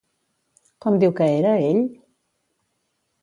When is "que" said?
1.19-1.27